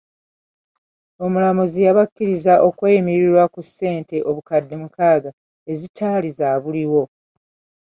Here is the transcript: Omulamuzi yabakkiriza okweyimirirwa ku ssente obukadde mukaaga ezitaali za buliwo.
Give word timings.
Omulamuzi 1.25 1.79
yabakkiriza 1.87 2.53
okweyimirirwa 2.67 3.43
ku 3.53 3.59
ssente 3.67 4.17
obukadde 4.29 4.75
mukaaga 4.81 5.29
ezitaali 5.71 6.29
za 6.37 6.49
buliwo. 6.63 7.03